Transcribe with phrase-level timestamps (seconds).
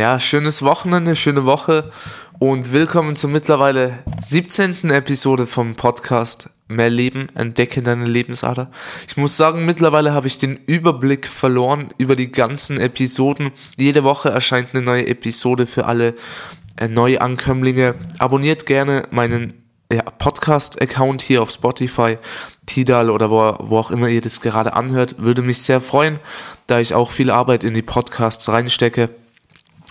[0.00, 1.90] Ja, schönes Wochenende, schöne Woche
[2.38, 4.88] und willkommen zur mittlerweile 17.
[4.88, 8.70] Episode vom Podcast Mehr Leben, entdecke deine Lebensader.
[9.06, 13.50] Ich muss sagen, mittlerweile habe ich den Überblick verloren über die ganzen Episoden.
[13.76, 16.14] Jede Woche erscheint eine neue Episode für alle
[16.78, 17.94] äh, Neuankömmlinge.
[18.16, 19.52] Abonniert gerne meinen
[19.92, 22.16] ja, Podcast-Account hier auf Spotify,
[22.64, 25.16] Tidal oder wo, wo auch immer ihr das gerade anhört.
[25.18, 26.20] Würde mich sehr freuen,
[26.68, 29.10] da ich auch viel Arbeit in die Podcasts reinstecke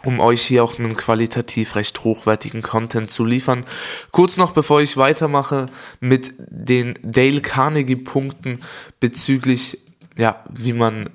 [0.04, 3.66] um euch hier auch einen qualitativ recht hochwertigen Content zu liefern.
[4.12, 8.62] Kurz noch, bevor ich weitermache mit den Dale Carnegie Punkten
[9.00, 9.80] bezüglich,
[10.18, 11.10] ja, wie man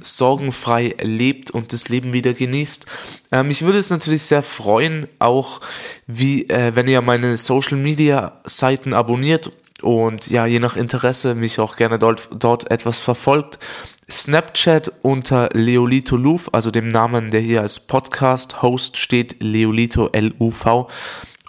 [0.00, 2.86] sorgenfrei lebt und das Leben wieder genießt.
[3.32, 5.60] Äh, mich würde es natürlich sehr freuen, auch
[6.06, 9.50] wie, äh, wenn ihr meine Social Media Seiten abonniert
[9.82, 13.58] und ja, je nach Interesse mich auch gerne dort, dort etwas verfolgt.
[14.10, 20.88] Snapchat unter Leolito Luv, also dem Namen, der hier als Podcast-Host steht, Leolito L-U-V.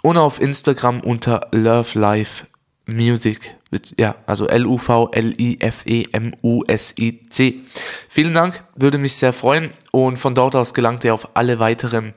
[0.02, 2.46] Und auf Instagram unter Love Life
[2.86, 3.56] Music.
[3.98, 5.20] Ja, also L-U-V-L-I-F-E-M-U-S-I-C.
[8.08, 9.72] Vielen Dank, würde mich sehr freuen.
[9.90, 12.12] Und von dort aus gelangt ihr auf alle weiteren,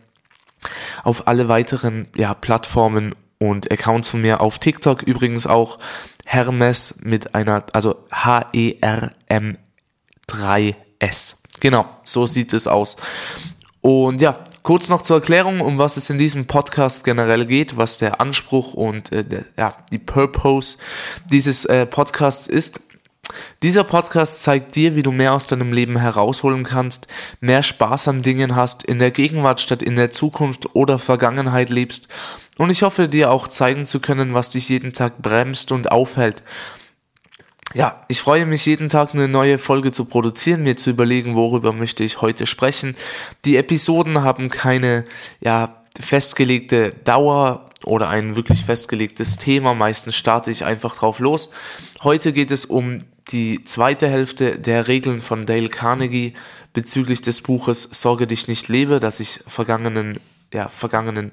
[1.03, 5.79] auf alle weiteren, ja, Plattformen und Accounts von mir auf TikTok übrigens auch
[6.25, 9.57] Hermes mit einer, also H-E-R-M
[10.29, 11.35] 3S.
[11.59, 12.97] Genau, so sieht es aus.
[13.81, 17.97] Und ja, kurz noch zur Erklärung, um was es in diesem Podcast generell geht, was
[17.97, 20.77] der Anspruch und äh, der, ja, die Purpose
[21.29, 22.79] dieses äh, Podcasts ist.
[23.63, 27.07] Dieser Podcast zeigt dir, wie du mehr aus deinem Leben herausholen kannst,
[27.39, 32.09] mehr Spaß an Dingen hast, in der Gegenwart statt in der Zukunft oder Vergangenheit lebst
[32.57, 36.43] und ich hoffe dir auch zeigen zu können, was dich jeden Tag bremst und aufhält
[37.73, 41.73] ja, ich freue mich jeden Tag eine neue Folge zu produzieren, mir zu überlegen, worüber
[41.73, 42.95] möchte ich heute sprechen.
[43.45, 45.05] Die Episoden haben keine,
[45.41, 49.73] ja, festgelegte Dauer oder ein wirklich festgelegtes Thema.
[49.73, 51.49] Meistens starte ich einfach drauf los.
[52.03, 52.99] Heute geht es um
[53.31, 56.33] die zweite Hälfte der Regeln von Dale Carnegie
[56.73, 60.19] bezüglich des Buches Sorge dich nicht lebe, das ich vergangenen,
[60.53, 61.31] ja, vergangenen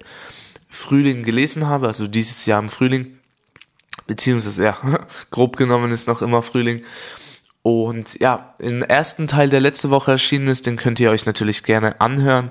[0.68, 3.19] Frühling gelesen habe, also dieses Jahr im Frühling
[4.10, 4.76] beziehungsweise ja,
[5.30, 6.82] grob genommen ist noch immer Frühling.
[7.62, 11.62] Und ja, im ersten Teil, der letzte Woche erschienen ist, den könnt ihr euch natürlich
[11.62, 12.50] gerne anhören,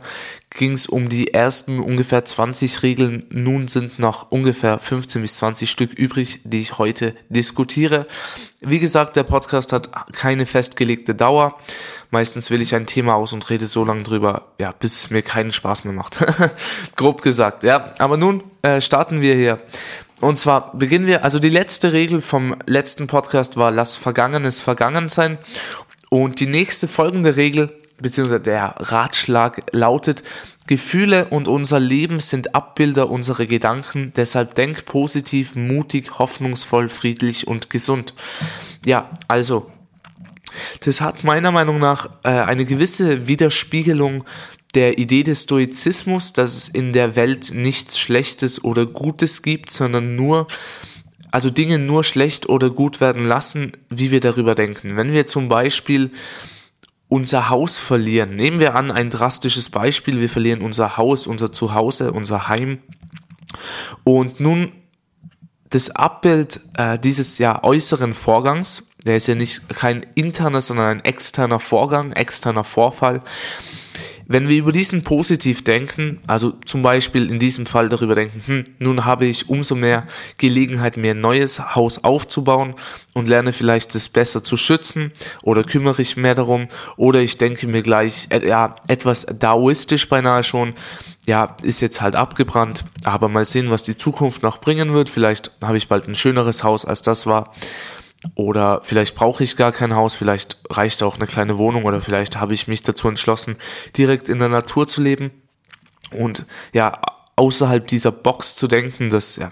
[0.51, 3.25] ging es um die ersten ungefähr 20 Regeln.
[3.29, 8.05] Nun sind noch ungefähr 15 bis 20 Stück übrig, die ich heute diskutiere.
[8.61, 11.57] Wie gesagt, der Podcast hat keine festgelegte Dauer.
[12.11, 15.23] Meistens wähle ich ein Thema aus und rede so lange drüber, ja, bis es mir
[15.23, 16.19] keinen Spaß mehr macht.
[16.95, 17.93] Grob gesagt, ja.
[17.97, 19.59] Aber nun äh, starten wir hier
[20.21, 25.09] und zwar beginnen wir, also die letzte Regel vom letzten Podcast war, lass Vergangenes vergangen
[25.09, 25.37] sein.
[26.09, 27.71] Und die nächste folgende Regel,
[28.01, 30.23] beziehungsweise der Ratschlag lautet,
[30.67, 37.71] Gefühle und unser Leben sind Abbilder unserer Gedanken, deshalb denk positiv, mutig, hoffnungsvoll, friedlich und
[37.71, 38.13] gesund.
[38.85, 39.71] Ja, also,
[40.85, 44.25] das hat meiner Meinung nach äh, eine gewisse Widerspiegelung
[44.75, 50.15] der Idee des Stoizismus, dass es in der Welt nichts Schlechtes oder Gutes gibt, sondern
[50.15, 50.47] nur,
[51.31, 54.95] also Dinge nur schlecht oder gut werden lassen, wie wir darüber denken.
[54.95, 56.11] Wenn wir zum Beispiel
[57.07, 62.11] unser Haus verlieren, nehmen wir an ein drastisches Beispiel, wir verlieren unser Haus, unser Zuhause,
[62.11, 62.79] unser Heim
[64.03, 64.71] und nun
[65.69, 71.05] das Abbild äh, dieses ja äußeren Vorgangs, der ist ja nicht kein interner, sondern ein
[71.05, 73.21] externer Vorgang, externer Vorfall,
[74.29, 78.63] wenn wir über diesen positiv denken, also zum Beispiel in diesem Fall darüber denken, hm,
[78.77, 80.05] nun habe ich umso mehr
[80.37, 82.75] Gelegenheit, mir ein neues Haus aufzubauen
[83.15, 87.65] und lerne vielleicht das besser zu schützen oder kümmere ich mehr darum oder ich denke
[87.65, 90.75] mir gleich, äh, ja, etwas daoistisch beinahe schon,
[91.25, 95.09] ja, ist jetzt halt abgebrannt, aber mal sehen, was die Zukunft noch bringen wird.
[95.09, 97.51] Vielleicht habe ich bald ein schöneres Haus, als das war.
[98.35, 102.37] Oder vielleicht brauche ich gar kein Haus, vielleicht reicht auch eine kleine Wohnung oder vielleicht
[102.37, 103.55] habe ich mich dazu entschlossen,
[103.95, 105.31] direkt in der Natur zu leben
[106.11, 106.99] und ja,
[107.37, 109.49] außerhalb dieser Box zu denken, dass, ja,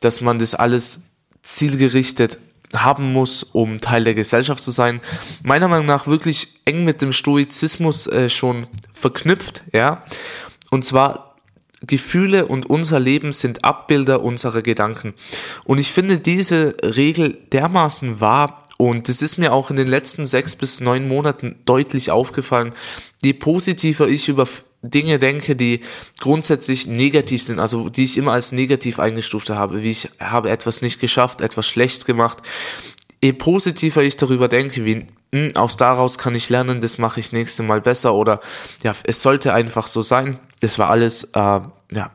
[0.00, 1.02] dass man das alles
[1.42, 2.38] zielgerichtet
[2.74, 5.00] haben muss, um Teil der Gesellschaft zu sein.
[5.42, 10.04] Meiner Meinung nach wirklich eng mit dem Stoizismus äh, schon verknüpft, ja.
[10.70, 11.27] Und zwar
[11.86, 15.14] Gefühle und unser Leben sind Abbilder unserer Gedanken.
[15.64, 20.26] Und ich finde diese Regel dermaßen wahr und es ist mir auch in den letzten
[20.26, 22.72] sechs bis neun Monaten deutlich aufgefallen,
[23.22, 24.46] je positiver ich über
[24.82, 25.80] Dinge denke, die
[26.20, 30.82] grundsätzlich negativ sind, also die ich immer als negativ eingestuft habe, wie ich habe etwas
[30.82, 32.38] nicht geschafft, etwas schlecht gemacht,
[33.20, 37.32] je positiver ich darüber denke, wie hm, aus daraus kann ich lernen, das mache ich
[37.32, 38.40] nächste Mal besser oder
[38.84, 40.38] ja, es sollte einfach so sein.
[40.60, 41.60] Das war alles äh,
[41.92, 42.10] ja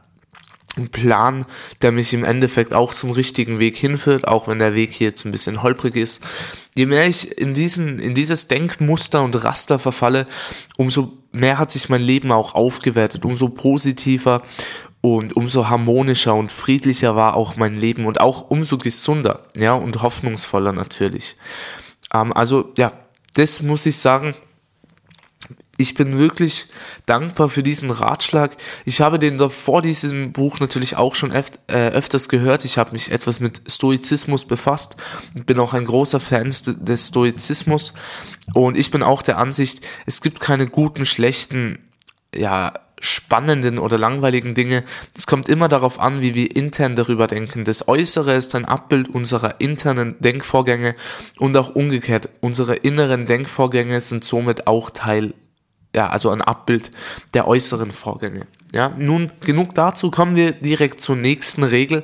[0.75, 1.45] ein Plan,
[1.81, 5.25] der mich im Endeffekt auch zum richtigen Weg hinführt, auch wenn der Weg hier jetzt
[5.25, 6.23] ein bisschen holprig ist.
[6.73, 10.27] Je mehr ich in diesen, in dieses Denkmuster und Raster verfalle,
[10.75, 14.41] umso mehr hat sich mein Leben auch aufgewertet, umso positiver
[15.01, 20.01] und umso harmonischer und friedlicher war auch mein Leben und auch umso gesunder, ja, und
[20.01, 21.35] hoffnungsvoller natürlich.
[22.13, 22.93] Ähm, also, ja,
[23.35, 24.33] das muss ich sagen,
[25.83, 26.67] ich bin wirklich
[27.05, 28.55] dankbar für diesen Ratschlag.
[28.85, 32.63] Ich habe den vor diesem Buch natürlich auch schon öf äh, öfters gehört.
[32.63, 34.95] Ich habe mich etwas mit Stoizismus befasst
[35.35, 37.93] und bin auch ein großer Fan des Stoizismus.
[38.53, 41.79] Und ich bin auch der Ansicht, es gibt keine guten, schlechten,
[42.33, 44.85] ja, spannenden oder langweiligen Dinge.
[45.13, 47.65] Es kommt immer darauf an, wie wir intern darüber denken.
[47.65, 50.95] Das Äußere ist ein Abbild unserer internen Denkvorgänge
[51.37, 52.29] und auch umgekehrt.
[52.39, 55.33] Unsere inneren Denkvorgänge sind somit auch Teil
[55.95, 56.91] ja, also ein Abbild
[57.33, 58.47] der äußeren Vorgänge.
[58.73, 62.03] Ja, nun genug dazu, kommen wir direkt zur nächsten Regel.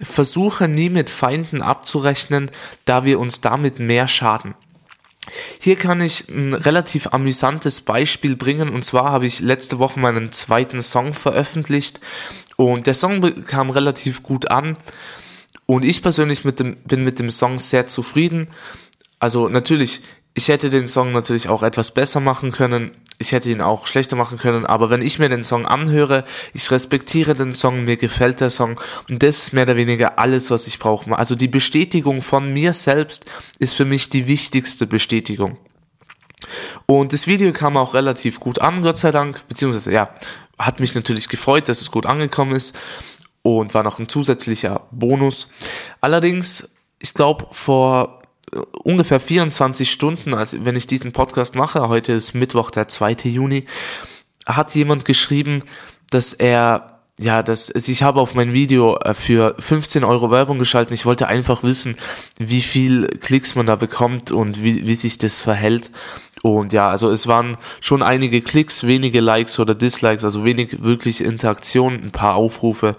[0.00, 2.50] Versuche nie mit Feinden abzurechnen,
[2.84, 4.54] da wir uns damit mehr schaden.
[5.60, 10.32] Hier kann ich ein relativ amüsantes Beispiel bringen und zwar habe ich letzte Woche meinen
[10.32, 12.00] zweiten Song veröffentlicht
[12.56, 14.76] und der Song kam relativ gut an
[15.66, 18.48] und ich persönlich mit dem, bin mit dem Song sehr zufrieden.
[19.18, 20.02] Also natürlich,
[20.34, 24.16] ich hätte den Song natürlich auch etwas besser machen können, ich hätte ihn auch schlechter
[24.16, 28.40] machen können, aber wenn ich mir den Song anhöre, ich respektiere den Song, mir gefällt
[28.40, 31.16] der Song und das ist mehr oder weniger alles, was ich brauche.
[31.16, 33.24] Also die Bestätigung von mir selbst
[33.58, 35.56] ist für mich die wichtigste Bestätigung.
[36.86, 40.10] Und das Video kam auch relativ gut an, Gott sei Dank, beziehungsweise ja,
[40.58, 42.76] hat mich natürlich gefreut, dass es gut angekommen ist
[43.42, 45.48] und war noch ein zusätzlicher Bonus.
[46.00, 48.23] Allerdings, ich glaube, vor
[48.82, 53.16] ungefähr 24 Stunden, also wenn ich diesen Podcast mache, heute ist Mittwoch, der 2.
[53.24, 53.64] Juni,
[54.46, 55.62] hat jemand geschrieben,
[56.10, 60.92] dass er ja, das, ich habe auf mein Video äh, für 15 Euro Werbung geschalten.
[60.94, 61.96] Ich wollte einfach wissen,
[62.38, 65.92] wie viel Klicks man da bekommt und wie, wie sich das verhält.
[66.42, 71.20] Und ja, also es waren schon einige Klicks, wenige Likes oder Dislikes, also wenig wirklich
[71.22, 72.96] Interaktion, ein paar Aufrufe.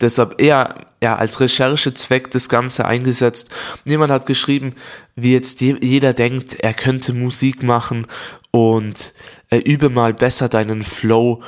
[0.00, 3.50] Deshalb eher ja, als Recherchezweck das Ganze eingesetzt.
[3.84, 4.74] Jemand hat geschrieben,
[5.16, 8.06] wie jetzt jeder denkt, er könnte Musik machen
[8.50, 9.12] und
[9.50, 11.42] äh, übe mal besser deinen Flow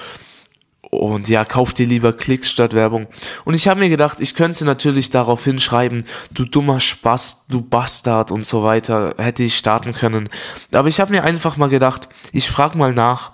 [0.94, 3.06] und ja, kauf dir lieber Klicks statt Werbung.
[3.46, 6.04] Und ich habe mir gedacht, ich könnte natürlich darauf hinschreiben,
[6.34, 10.28] du dummer Spaß, du Bastard und so weiter, hätte ich starten können.
[10.70, 13.32] Aber ich habe mir einfach mal gedacht, ich frage mal nach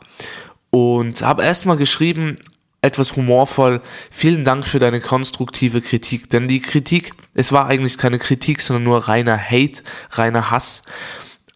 [0.70, 2.36] und habe erstmal geschrieben,
[2.80, 3.80] etwas humorvoll.
[4.10, 6.30] Vielen Dank für deine konstruktive Kritik.
[6.30, 9.82] Denn die Kritik, es war eigentlich keine Kritik, sondern nur reiner Hate,
[10.12, 10.82] reiner Hass,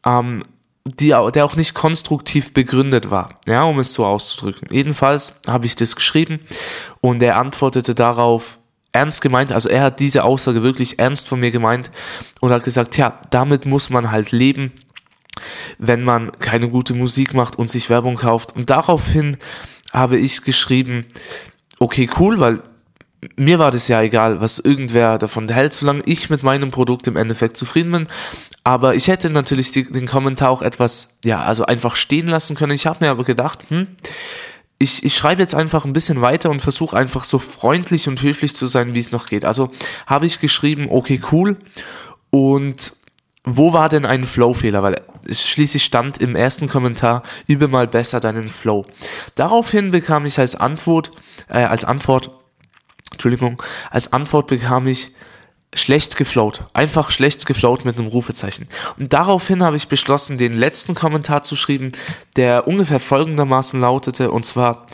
[0.05, 0.43] ähm,
[0.85, 4.69] die, der auch nicht konstruktiv begründet war, ja, um es so auszudrücken.
[4.71, 6.41] Jedenfalls habe ich das geschrieben
[7.01, 8.59] und er antwortete darauf
[8.91, 11.91] ernst gemeint, also er hat diese Aussage wirklich ernst von mir gemeint
[12.41, 14.73] und hat gesagt, ja, damit muss man halt leben,
[15.79, 18.55] wenn man keine gute Musik macht und sich Werbung kauft.
[18.55, 19.37] Und daraufhin
[19.93, 21.07] habe ich geschrieben,
[21.79, 22.63] okay, cool, weil
[23.37, 27.17] mir war das ja egal, was irgendwer davon hält, solange ich mit meinem Produkt im
[27.17, 28.09] Endeffekt zufrieden bin.
[28.65, 32.73] Aber ich hätte natürlich die, den Kommentar auch etwas, ja, also einfach stehen lassen können.
[32.73, 33.89] Ich habe mir aber gedacht, hm,
[34.79, 38.55] ich, ich schreibe jetzt einfach ein bisschen weiter und versuche einfach so freundlich und höflich
[38.55, 39.45] zu sein, wie es noch geht.
[39.45, 39.71] Also
[40.07, 41.57] habe ich geschrieben, okay, cool.
[42.31, 42.93] Und
[43.45, 44.83] wo war denn ein Flow-Fehler?
[44.83, 48.87] Weil es schließlich stand im ersten Kommentar, übe mal besser deinen Flow.
[49.35, 51.11] Daraufhin bekam ich als Antwort,
[51.49, 52.31] äh, als Antwort,
[53.11, 55.13] Entschuldigung, als Antwort bekam ich
[55.75, 56.67] schlecht geflowt.
[56.73, 58.69] Einfach schlecht geflowt mit einem Rufezeichen.
[58.99, 61.93] Und daraufhin habe ich beschlossen, den letzten Kommentar zu schreiben,
[62.37, 64.87] der ungefähr folgendermaßen lautete, und zwar,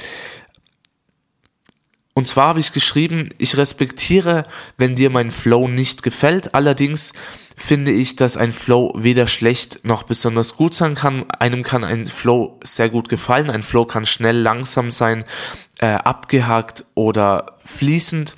[2.15, 4.45] und zwar habe ich geschrieben, ich respektiere,
[4.77, 7.13] wenn dir mein Flow nicht gefällt, allerdings
[7.59, 11.29] finde ich, dass ein Flow weder schlecht noch besonders gut sein kann.
[11.31, 15.25] Einem kann ein Flow sehr gut gefallen, ein Flow kann schnell langsam sein,
[15.81, 18.37] äh, abgehakt oder fließend.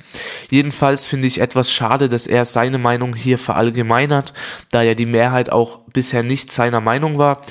[0.51, 4.33] Jedenfalls finde ich etwas schade, dass er seine Meinung hier verallgemeinert,
[4.71, 7.43] da ja die Mehrheit auch bisher nicht seiner Meinung war.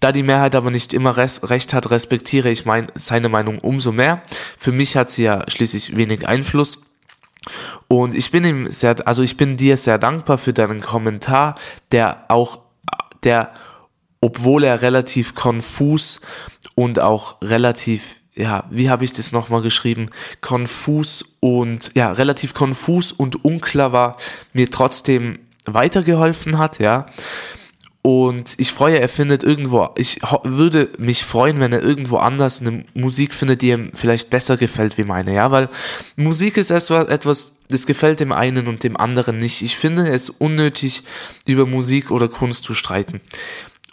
[0.00, 4.22] Da die Mehrheit aber nicht immer recht hat, respektiere ich mein, seine Meinung umso mehr.
[4.58, 6.78] Für mich hat sie ja schließlich wenig Einfluss.
[7.88, 11.54] Und ich bin ihm sehr, also ich bin dir sehr dankbar für deinen Kommentar,
[11.90, 12.60] der auch,
[13.24, 13.52] der,
[14.20, 16.20] obwohl er relativ konfus
[16.74, 20.08] und auch relativ, ja, wie habe ich das nochmal geschrieben,
[20.40, 24.16] konfus und, ja, relativ konfus und unklar war,
[24.52, 27.06] mir trotzdem weitergeholfen hat, ja.
[28.04, 32.84] Und ich freue, er findet irgendwo, ich würde mich freuen, wenn er irgendwo anders eine
[32.94, 35.68] Musik findet, die ihm vielleicht besser gefällt wie meine, ja, weil
[36.16, 39.62] Musik ist etwas, das gefällt dem einen und dem anderen nicht.
[39.62, 41.04] Ich finde es unnötig,
[41.46, 43.20] über Musik oder Kunst zu streiten.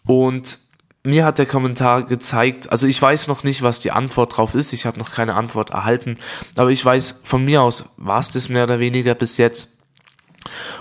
[0.07, 0.57] Und
[1.03, 4.73] mir hat der Kommentar gezeigt, also ich weiß noch nicht, was die Antwort drauf ist,
[4.73, 6.17] ich habe noch keine Antwort erhalten,
[6.55, 9.78] aber ich weiß, von mir aus war es das mehr oder weniger bis jetzt.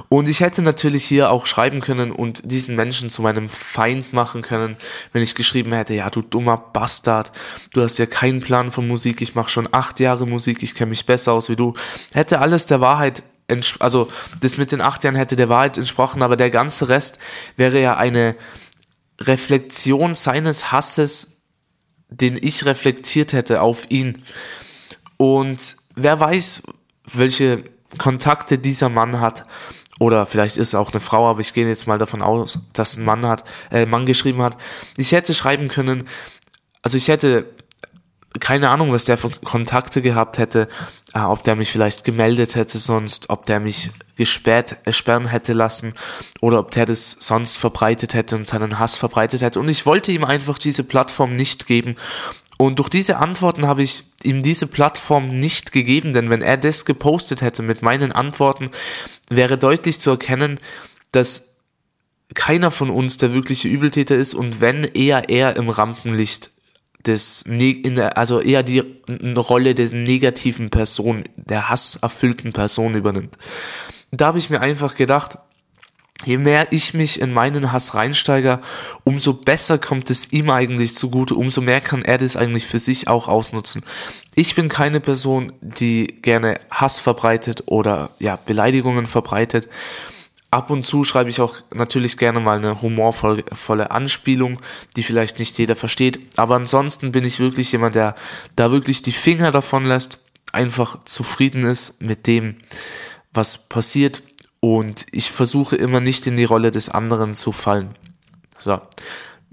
[0.08, 4.42] Und ich hätte natürlich hier auch schreiben können und diesen Menschen zu meinem Feind machen
[4.42, 4.76] können,
[5.12, 7.32] wenn ich geschrieben hätte, ja, du dummer Bastard,
[7.72, 10.90] du hast ja keinen Plan von Musik, ich mache schon acht Jahre Musik, ich kenne
[10.90, 11.74] mich besser aus wie du.
[12.12, 13.22] Hätte alles der Wahrheit,
[13.78, 14.08] also
[14.40, 17.18] das mit den acht Jahren hätte der Wahrheit entsprochen, aber der ganze Rest
[17.56, 18.36] wäre ja eine
[19.20, 21.42] Reflexion seines Hasses,
[22.08, 24.22] den ich reflektiert hätte auf ihn.
[25.16, 26.62] Und wer weiß,
[27.12, 27.64] welche
[27.96, 29.46] Kontakte dieser Mann hat.
[29.98, 32.96] Oder vielleicht ist es auch eine Frau, aber ich gehe jetzt mal davon aus, dass
[32.96, 34.56] ein Mann hat, äh, Mann geschrieben hat.
[34.96, 36.08] Ich hätte schreiben können,
[36.82, 37.46] also ich hätte
[38.40, 40.68] keine Ahnung, was der für Kontakte gehabt hätte,
[41.14, 45.52] äh, ob der mich vielleicht gemeldet hätte sonst, ob der mich gesperrt, äh, sperren hätte
[45.52, 45.94] lassen
[46.40, 49.58] oder ob der das sonst verbreitet hätte und seinen Hass verbreitet hätte.
[49.58, 51.96] Und ich wollte ihm einfach diese Plattform nicht geben
[52.58, 56.84] und durch diese Antworten habe ich ihm diese Plattform nicht gegeben, denn wenn er das
[56.84, 58.70] gepostet hätte mit meinen Antworten,
[59.28, 60.58] wäre deutlich zu erkennen,
[61.12, 61.56] dass
[62.34, 66.50] keiner von uns der wirkliche Übeltäter ist und wenn eher er im Rampenlicht
[67.06, 68.82] des, der, also eher die
[69.36, 73.36] Rolle der negativen Person, der hasserfüllten Person übernimmt.
[74.10, 75.38] Da habe ich mir einfach gedacht,
[76.24, 78.60] je mehr ich mich in meinen Hass reinsteige,
[79.04, 83.08] umso besser kommt es ihm eigentlich zugute, umso mehr kann er das eigentlich für sich
[83.08, 83.84] auch ausnutzen.
[84.34, 89.68] Ich bin keine Person, die gerne Hass verbreitet oder ja, Beleidigungen verbreitet.
[90.50, 94.60] Ab und zu schreibe ich auch natürlich gerne mal eine humorvolle Anspielung,
[94.96, 96.20] die vielleicht nicht jeder versteht.
[96.36, 98.14] Aber ansonsten bin ich wirklich jemand, der
[98.56, 100.18] da wirklich die Finger davon lässt,
[100.52, 102.56] einfach zufrieden ist mit dem,
[103.34, 104.22] was passiert
[104.60, 107.94] und ich versuche immer nicht in die Rolle des anderen zu fallen.
[108.58, 108.80] So.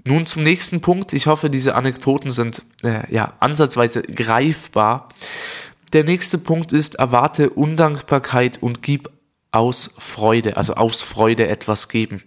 [0.04, 1.12] Nun zum nächsten Punkt.
[1.12, 5.08] Ich hoffe, diese Anekdoten sind äh, ja ansatzweise greifbar.
[5.92, 9.10] Der nächste Punkt ist, erwarte Undankbarkeit und gib
[9.50, 12.22] aus Freude, also aus Freude etwas geben.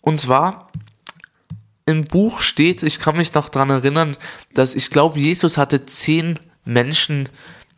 [0.00, 0.70] Und zwar
[1.86, 4.16] im Buch steht, ich kann mich noch dran erinnern,
[4.54, 7.28] dass ich glaube, Jesus hatte zehn Menschen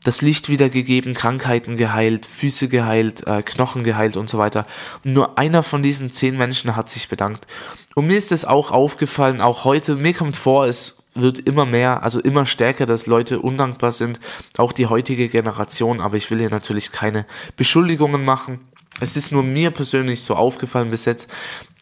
[0.05, 4.67] das Licht wiedergegeben, Krankheiten geheilt, Füße geheilt, äh, Knochen geheilt und so weiter.
[5.05, 7.47] Und nur einer von diesen zehn Menschen hat sich bedankt.
[7.95, 12.03] Und mir ist es auch aufgefallen, auch heute, mir kommt vor, es wird immer mehr,
[12.03, 14.21] also immer stärker, dass Leute undankbar sind,
[14.59, 17.25] auch die heutige Generation, aber ich will hier natürlich keine
[17.57, 18.61] Beschuldigungen machen.
[19.01, 21.33] Es ist nur mir persönlich so aufgefallen bis jetzt,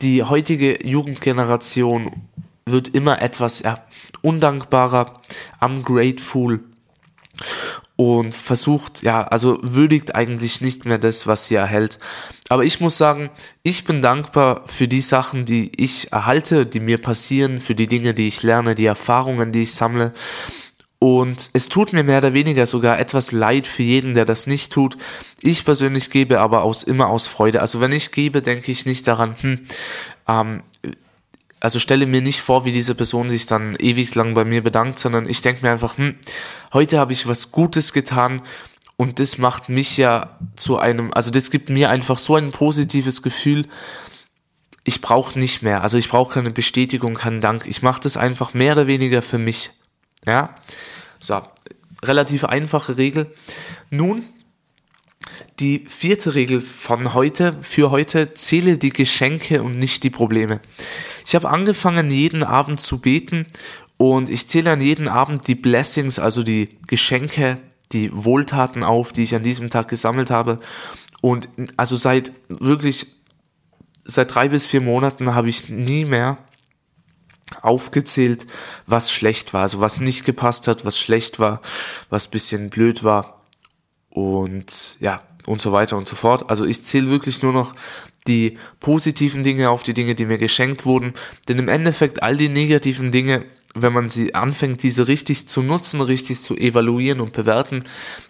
[0.00, 2.29] die heutige Jugendgeneration
[2.67, 3.85] wird immer etwas ja,
[4.23, 5.21] undankbarer,
[5.61, 6.61] ungrateful
[7.96, 11.99] und versucht, ja, also würdigt eigentlich nicht mehr das, was sie erhält.
[12.49, 13.30] Aber ich muss sagen,
[13.62, 18.14] ich bin dankbar für die Sachen, die ich erhalte, die mir passieren, für die Dinge,
[18.14, 20.12] die ich lerne, die Erfahrungen, die ich sammle.
[20.99, 24.72] Und es tut mir mehr oder weniger sogar etwas leid für jeden, der das nicht
[24.72, 24.96] tut.
[25.40, 27.61] Ich persönlich gebe aber aus immer aus Freude.
[27.61, 29.61] Also wenn ich gebe, denke ich nicht daran, hm,
[30.28, 30.62] ähm,
[31.62, 34.99] also stelle mir nicht vor, wie diese Person sich dann ewig lang bei mir bedankt,
[34.99, 36.16] sondern ich denke mir einfach, hm,
[36.73, 38.42] heute habe ich was Gutes getan
[38.97, 43.23] und das macht mich ja zu einem, also das gibt mir einfach so ein positives
[43.23, 43.69] Gefühl.
[44.83, 47.69] Ich brauche nicht mehr, also ich brauche keine Bestätigung, keinen Dank.
[47.69, 49.71] Ich mache das einfach mehr oder weniger für mich.
[50.26, 50.57] Ja,
[51.21, 51.42] so
[52.02, 53.33] relativ einfache Regel.
[53.88, 54.25] Nun
[55.62, 60.61] die vierte Regel von heute, für heute, zähle die Geschenke und nicht die Probleme.
[61.25, 63.47] Ich habe angefangen, jeden Abend zu beten
[63.97, 67.61] und ich zähle an jeden Abend die Blessings, also die Geschenke,
[67.92, 70.59] die Wohltaten auf, die ich an diesem Tag gesammelt habe.
[71.21, 73.07] Und also seit wirklich,
[74.04, 76.38] seit drei bis vier Monaten habe ich nie mehr
[77.61, 78.47] aufgezählt,
[78.88, 81.61] was schlecht war, also was nicht gepasst hat, was schlecht war,
[82.11, 83.42] was bisschen blöd war.
[84.11, 86.49] Und ja, und so weiter und so fort.
[86.50, 87.75] Also ich zähle wirklich nur noch
[88.26, 91.14] die positiven Dinge auf, die Dinge, die mir geschenkt wurden.
[91.49, 93.44] Denn im Endeffekt all die negativen Dinge,
[93.75, 97.84] wenn man sie anfängt, diese richtig zu nutzen, richtig zu evaluieren und bewerten,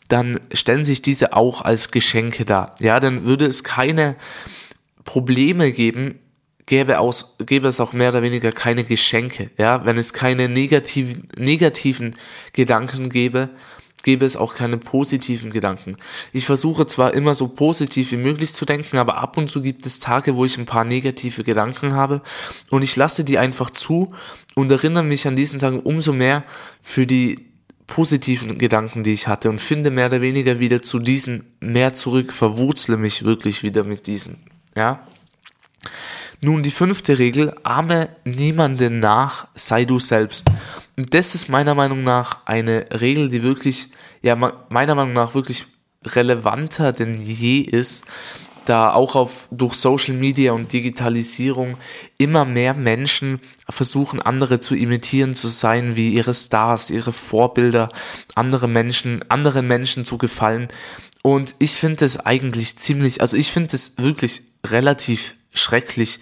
[0.09, 2.75] dann stellen sich diese auch als Geschenke dar.
[2.81, 4.17] Ja, dann würde es keine
[5.05, 6.19] Probleme geben,
[6.67, 9.51] gäbe, aus, gäbe es auch mehr oder weniger keine Geschenke.
[9.59, 12.17] Ja, wenn es keine negativen, negativen
[12.53, 13.51] Gedanken gäbe,
[14.03, 15.97] gäbe es auch keine positiven Gedanken.
[16.33, 19.87] Ich versuche zwar immer so positiv wie möglich zu denken, aber ab und zu gibt
[19.87, 22.23] es Tage, wo ich ein paar negative Gedanken habe
[22.71, 24.15] und ich lasse die einfach zu
[24.55, 26.45] und erinnere mich an diesen Tagen umso mehr
[26.83, 27.53] für die
[27.87, 32.33] positiven Gedanken, die ich hatte und finde mehr oder weniger wieder zu diesen mehr zurück,
[32.33, 34.39] verwurzle mich wirklich wieder mit diesen,
[34.75, 35.07] ja.
[36.45, 40.51] Nun die fünfte Regel, ahme niemanden nach, sei du selbst.
[40.97, 43.91] Und das ist meiner Meinung nach eine Regel, die wirklich,
[44.23, 45.67] ja, meiner Meinung nach wirklich
[46.05, 48.07] relevanter denn je ist,
[48.65, 51.77] da auch auf, durch Social Media und Digitalisierung
[52.19, 57.89] immer mehr Menschen versuchen, andere zu imitieren, zu sein wie ihre Stars, ihre Vorbilder,
[58.35, 60.69] andere Menschen, anderen Menschen zu gefallen.
[61.23, 66.19] Und ich finde das eigentlich ziemlich, also ich finde das wirklich relativ schrecklich.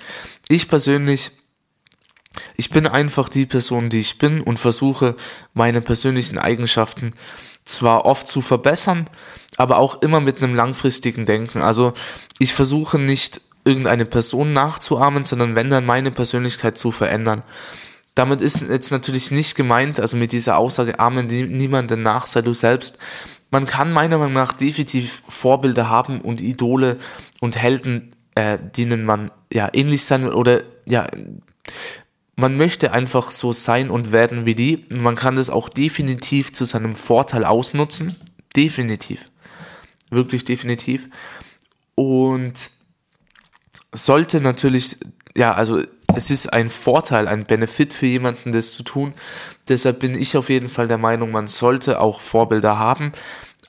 [0.49, 1.32] Ich persönlich
[2.56, 5.16] ich bin einfach die Person, die ich bin und versuche
[5.52, 7.12] meine persönlichen Eigenschaften
[7.64, 9.08] zwar oft zu verbessern,
[9.56, 11.60] aber auch immer mit einem langfristigen Denken.
[11.60, 11.92] Also
[12.38, 17.42] ich versuche nicht irgendeine Person nachzuahmen, sondern wenn dann meine Persönlichkeit zu verändern.
[18.14, 22.54] Damit ist jetzt natürlich nicht gemeint, also mit dieser Aussage, ahmen niemanden nach, sei du
[22.54, 22.99] selbst.
[23.50, 26.99] Man kann meiner Meinung nach definitiv Vorbilder haben und Idole
[27.40, 31.06] und Helden, äh, denen man ja ähnlich sein oder ja
[32.40, 34.87] man möchte einfach so sein und werden wie die.
[34.88, 38.16] Man kann das auch definitiv zu seinem Vorteil ausnutzen.
[38.56, 39.26] Definitiv.
[40.10, 41.06] Wirklich definitiv.
[41.94, 42.70] Und
[43.92, 44.96] sollte natürlich,
[45.37, 45.82] ja, also
[46.16, 49.14] es ist ein Vorteil, ein Benefit für jemanden, das zu tun.
[49.68, 53.12] Deshalb bin ich auf jeden Fall der Meinung, man sollte auch Vorbilder haben.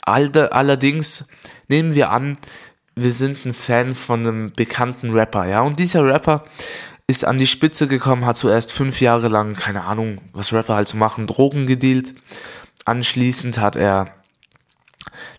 [0.04, 1.26] Allerdings
[1.68, 2.38] nehmen wir an,
[2.96, 6.44] wir sind ein Fan von einem bekannten Rapper, ja, und dieser Rapper
[7.08, 10.88] ist an die Spitze gekommen, hat zuerst fünf Jahre lang, keine Ahnung, was Rapper halt
[10.88, 12.14] so machen, Drogen gedealt.
[12.86, 14.16] Anschließend hat er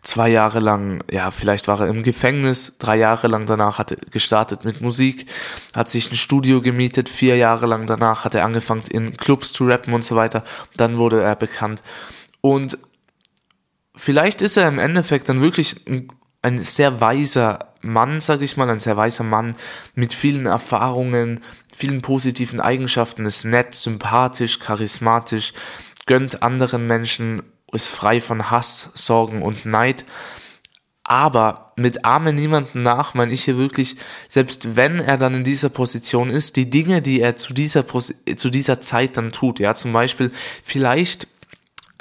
[0.02, 3.96] zwei Jahre lang, ja, vielleicht war er im Gefängnis, drei Jahre lang danach hat er
[4.10, 5.26] gestartet mit Musik,
[5.74, 9.66] hat sich ein Studio gemietet, vier Jahre lang danach hat er angefangen in Clubs zu
[9.66, 10.44] rappen und so weiter,
[10.76, 11.82] dann wurde er bekannt.
[12.40, 12.78] Und
[13.94, 16.08] vielleicht ist er im Endeffekt dann wirklich ein,
[16.42, 19.56] ein sehr weiser Mann, sag ich mal, ein sehr weiser Mann
[19.94, 21.40] mit vielen Erfahrungen,
[21.74, 25.52] vielen positiven Eigenschaften, ist nett, sympathisch, charismatisch,
[26.06, 30.04] gönnt anderen Menschen, ist frei von Hass, Sorgen und Neid.
[31.04, 33.96] Aber mit Arme niemanden nach, meine ich hier wirklich,
[34.28, 37.84] selbst wenn er dann in dieser Position ist, die Dinge, die er zu dieser,
[38.36, 40.30] zu dieser Zeit dann tut, ja, zum Beispiel,
[40.62, 41.26] vielleicht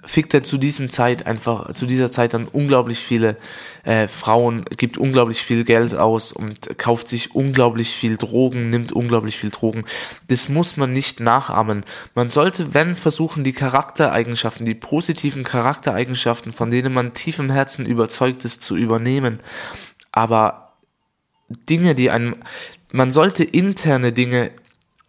[0.03, 3.37] fickt er zu diesem Zeit einfach, zu dieser Zeit dann unglaublich viele
[3.83, 9.37] äh, Frauen, gibt unglaublich viel Geld aus und kauft sich unglaublich viel Drogen, nimmt unglaublich
[9.37, 9.85] viel Drogen.
[10.27, 11.85] Das muss man nicht nachahmen.
[12.15, 17.85] Man sollte, wenn, versuchen, die Charaktereigenschaften, die positiven Charaktereigenschaften, von denen man tief im Herzen
[17.85, 19.39] überzeugt ist, zu übernehmen.
[20.11, 20.77] Aber
[21.69, 22.35] Dinge, die einem,
[22.91, 24.51] man sollte interne Dinge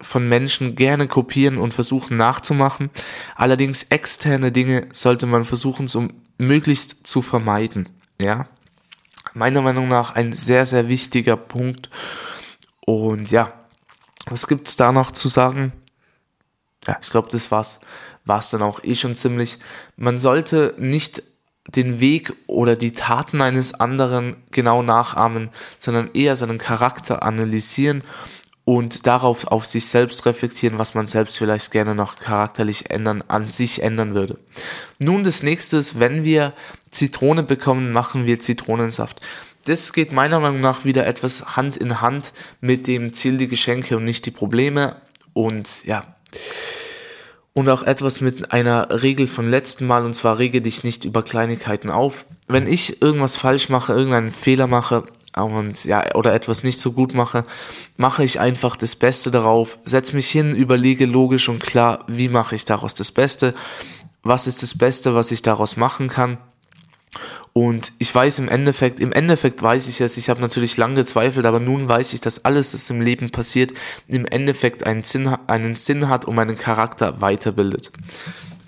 [0.03, 2.89] von Menschen gerne kopieren und versuchen nachzumachen.
[3.35, 7.89] Allerdings externe Dinge sollte man versuchen, so möglichst zu vermeiden.
[8.19, 8.47] Ja,
[9.33, 11.89] meiner Meinung nach ein sehr, sehr wichtiger Punkt.
[12.85, 13.53] Und ja,
[14.25, 15.73] was gibt's da noch zu sagen?
[16.87, 17.79] Ja, ich glaube, das war's,
[18.25, 19.57] war's dann auch eh schon ziemlich.
[19.95, 21.23] Man sollte nicht
[21.67, 28.03] den Weg oder die Taten eines anderen genau nachahmen, sondern eher seinen Charakter analysieren
[28.65, 33.51] und darauf auf sich selbst reflektieren, was man selbst vielleicht gerne noch charakterlich ändern, an
[33.51, 34.39] sich ändern würde.
[34.99, 36.53] Nun das nächste ist, wenn wir
[36.89, 39.19] Zitrone bekommen, machen wir Zitronensaft.
[39.65, 43.97] Das geht meiner Meinung nach wieder etwas Hand in Hand mit dem Ziel die Geschenke
[43.97, 44.97] und nicht die Probleme
[45.33, 46.15] und ja.
[47.53, 51.21] Und auch etwas mit einer Regel von letzten Mal und zwar rege dich nicht über
[51.21, 52.25] Kleinigkeiten auf.
[52.47, 55.03] Wenn ich irgendwas falsch mache, irgendeinen Fehler mache,
[55.35, 57.45] und ja, oder etwas nicht so gut mache,
[57.97, 62.55] mache ich einfach das Beste darauf, setze mich hin, überlege logisch und klar, wie mache
[62.55, 63.53] ich daraus das Beste,
[64.21, 66.37] was ist das Beste, was ich daraus machen kann.
[67.53, 71.45] Und ich weiß im Endeffekt, im Endeffekt weiß ich es, ich habe natürlich lange gezweifelt,
[71.45, 73.73] aber nun weiß ich, dass alles, was im Leben passiert,
[74.07, 77.91] im Endeffekt einen Sinn, einen Sinn hat und meinen Charakter weiterbildet.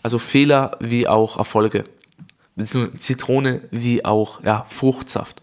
[0.04, 1.86] Also Fehler wie auch Erfolge.
[2.64, 5.42] Zitrone wie auch ja, Fruchtsaft.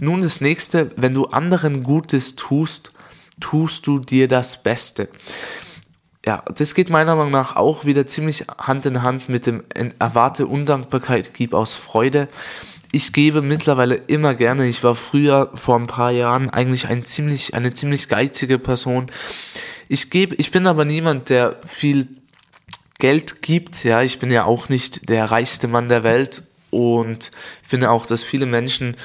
[0.00, 2.92] Nun das nächste, wenn du anderen Gutes tust,
[3.40, 5.08] tust du dir das Beste.
[6.24, 9.64] Ja, das geht meiner Meinung nach auch wieder ziemlich Hand in Hand mit dem
[9.98, 12.28] Erwarte Undankbarkeit, gib aus Freude.
[12.92, 14.66] Ich gebe mittlerweile immer gerne.
[14.66, 19.06] Ich war früher vor ein paar Jahren eigentlich ein ziemlich, eine ziemlich geizige Person.
[19.88, 22.08] Ich gebe, ich bin aber niemand, der viel
[22.98, 23.84] Geld gibt.
[23.84, 27.30] Ja, ich bin ja auch nicht der reichste Mann der Welt und
[27.62, 28.96] finde auch, dass viele Menschen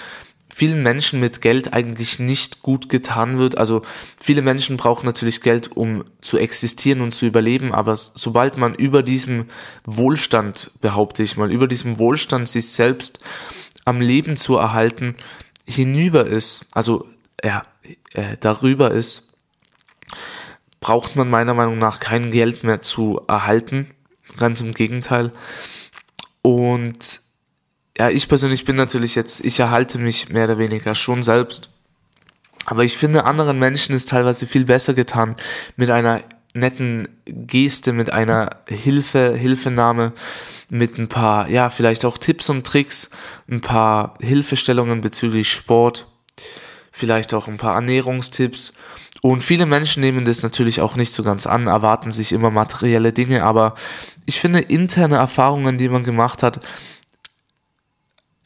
[0.53, 3.57] vielen Menschen mit Geld eigentlich nicht gut getan wird.
[3.57, 3.83] Also
[4.19, 9.01] viele Menschen brauchen natürlich Geld, um zu existieren und zu überleben, aber sobald man über
[9.01, 9.45] diesem
[9.85, 13.19] Wohlstand, behaupte ich mal, über diesem Wohlstand sich selbst
[13.85, 15.15] am Leben zu erhalten,
[15.65, 17.07] hinüber ist, also
[17.43, 17.63] ja,
[18.13, 19.29] äh, darüber ist,
[20.81, 23.91] braucht man meiner Meinung nach kein Geld mehr zu erhalten.
[24.37, 25.31] Ganz im Gegenteil.
[26.41, 27.21] Und
[27.97, 31.69] ja, ich persönlich bin natürlich jetzt, ich erhalte mich mehr oder weniger schon selbst.
[32.65, 35.35] Aber ich finde, anderen Menschen ist teilweise viel besser getan
[35.75, 36.21] mit einer
[36.53, 40.13] netten Geste, mit einer Hilfe, Hilfenahme,
[40.69, 43.09] mit ein paar, ja, vielleicht auch Tipps und Tricks,
[43.49, 46.07] ein paar Hilfestellungen bezüglich Sport,
[46.91, 48.73] vielleicht auch ein paar Ernährungstipps.
[49.21, 53.13] Und viele Menschen nehmen das natürlich auch nicht so ganz an, erwarten sich immer materielle
[53.13, 53.75] Dinge, aber
[54.25, 56.59] ich finde interne Erfahrungen, die man gemacht hat,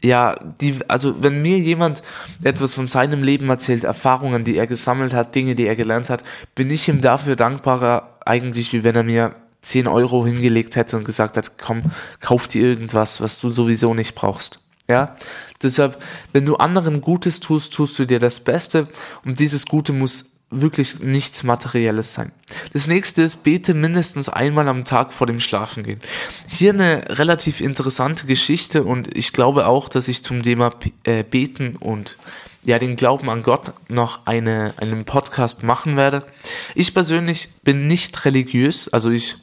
[0.04, 2.04] ja, die, also wenn mir jemand
[2.44, 6.24] etwas von seinem Leben erzählt, Erfahrungen, die er gesammelt hat, Dinge, die er gelernt hat,
[6.54, 11.06] bin ich ihm dafür dankbarer eigentlich, wie wenn er mir 10 Euro hingelegt hätte und
[11.06, 11.82] gesagt hat, komm,
[12.20, 14.60] kauf dir irgendwas, was du sowieso nicht brauchst.
[14.88, 15.16] Ja,
[15.64, 16.00] deshalb,
[16.34, 18.88] wenn du anderen Gutes tust, tust du dir das Beste
[19.24, 20.26] und dieses Gute muss
[20.62, 22.32] wirklich nichts Materielles sein.
[22.74, 26.00] Das nächste ist, bete mindestens einmal am Tag vor dem Schlafengehen.
[26.48, 31.76] Hier eine relativ interessante Geschichte und ich glaube auch, dass ich zum Thema äh, Beten
[31.76, 32.18] und
[32.66, 36.26] ja, den Glauben an Gott noch eine, einen Podcast machen werde.
[36.74, 39.38] Ich persönlich bin nicht religiös, also ich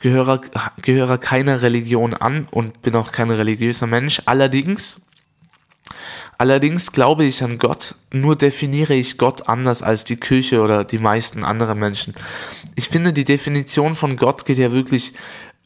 [0.00, 0.40] gehöre,
[0.82, 4.22] gehöre keiner Religion an und bin auch kein religiöser Mensch.
[4.26, 5.00] Allerdings
[6.40, 11.00] Allerdings glaube ich an Gott, nur definiere ich Gott anders als die Kirche oder die
[11.00, 12.14] meisten anderen Menschen.
[12.76, 15.14] Ich finde, die Definition von Gott geht ja wirklich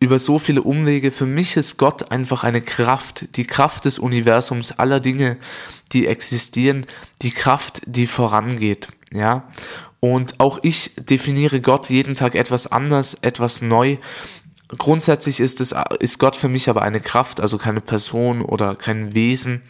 [0.01, 1.11] über so viele Umwege.
[1.13, 5.37] Für mich ist Gott einfach eine Kraft, die Kraft des Universums, aller Dinge,
[5.93, 6.87] die existieren,
[7.21, 9.47] die Kraft, die vorangeht, ja.
[10.01, 13.99] Und auch ich definiere Gott jeden Tag etwas anders, etwas neu.
[14.69, 19.15] Grundsätzlich ist es, ist Gott für mich aber eine Kraft, also keine Person oder kein
[19.15, 19.63] Wesen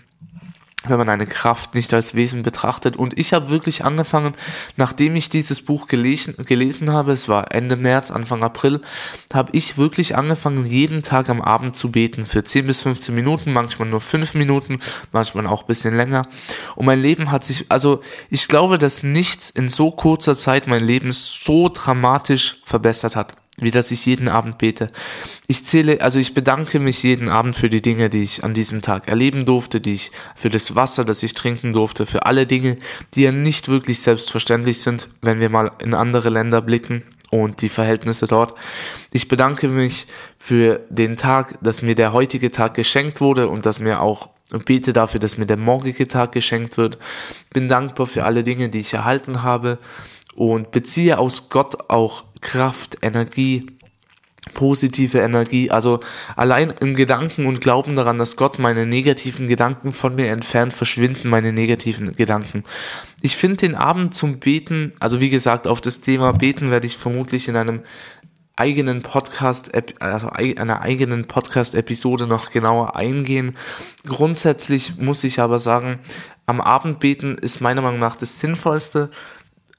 [0.88, 2.96] wenn man eine Kraft nicht als Wesen betrachtet.
[2.96, 4.34] Und ich habe wirklich angefangen,
[4.76, 8.80] nachdem ich dieses Buch gelesen, gelesen habe, es war Ende März, Anfang April,
[9.32, 12.24] habe ich wirklich angefangen, jeden Tag am Abend zu beten.
[12.24, 14.80] Für 10 bis 15 Minuten, manchmal nur 5 Minuten,
[15.12, 16.22] manchmal auch ein bisschen länger.
[16.76, 20.84] Und mein Leben hat sich, also ich glaube, dass nichts in so kurzer Zeit mein
[20.84, 24.86] Leben so dramatisch verbessert hat wie dass ich jeden Abend bete.
[25.46, 28.80] Ich zähle, also ich bedanke mich jeden Abend für die Dinge, die ich an diesem
[28.80, 32.78] Tag erleben durfte, die ich, für das Wasser, das ich trinken durfte, für alle Dinge,
[33.14, 37.68] die ja nicht wirklich selbstverständlich sind, wenn wir mal in andere Länder blicken und die
[37.68, 38.54] Verhältnisse dort.
[39.12, 40.06] Ich bedanke mich
[40.38, 44.66] für den Tag, dass mir der heutige Tag geschenkt wurde und dass mir auch und
[44.66, 46.98] bete dafür, dass mir der morgige Tag geschenkt wird.
[47.54, 49.78] Bin dankbar für alle Dinge, die ich erhalten habe
[50.34, 53.66] und beziehe aus Gott auch Kraft, Energie,
[54.54, 55.70] positive Energie.
[55.70, 56.00] Also
[56.36, 61.28] allein im Gedanken und Glauben daran, dass Gott meine negativen Gedanken von mir entfernt, verschwinden
[61.28, 62.64] meine negativen Gedanken.
[63.20, 66.96] Ich finde den Abend zum Beten, also wie gesagt, auf das Thema Beten werde ich
[66.96, 67.82] vermutlich in einem
[68.56, 73.56] eigenen Podcast, also einer eigenen Podcast-Episode noch genauer eingehen.
[74.06, 76.00] Grundsätzlich muss ich aber sagen,
[76.46, 79.10] am Abend beten ist meiner Meinung nach das Sinnvollste.